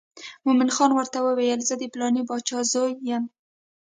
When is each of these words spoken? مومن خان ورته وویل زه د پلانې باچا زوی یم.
مومن 0.45 0.69
خان 0.75 0.91
ورته 0.93 1.17
وویل 1.21 1.59
زه 1.69 1.75
د 1.77 1.83
پلانې 1.93 2.21
باچا 2.29 2.59
زوی 2.71 2.93
یم. 3.09 3.23